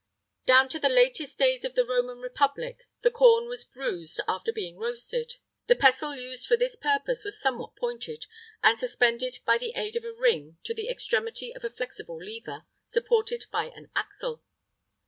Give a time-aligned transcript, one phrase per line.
[0.47, 4.19] [III 11] Down to the latest days of the Roman republic the corn was bruised
[4.27, 5.35] after being roasted.
[5.67, 8.25] The pestle used for this purpose was somewhat pointed,
[8.63, 12.65] and suspended by the aid of a ring to the extremity of a flexible lever,
[12.83, 14.41] supported by an axle.